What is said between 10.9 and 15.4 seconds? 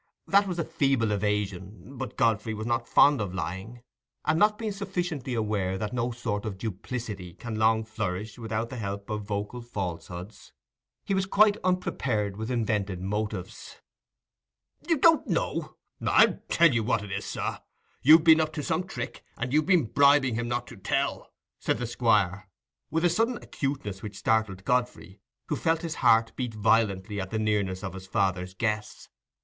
he was quite unprepared with invented motives. "You don't